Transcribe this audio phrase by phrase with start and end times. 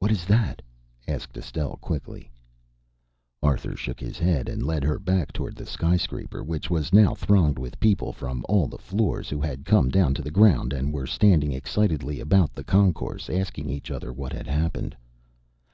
[0.00, 0.60] "What is that?"
[1.08, 2.30] asked Estelle quickly.
[3.42, 7.58] Arthur shook his head and led her back toward the skyscraper, which was now thronged
[7.58, 10.92] with the people from all the floors who had come down to the ground and
[10.92, 14.94] were standing excitedly about the concourse asking each other what had happened.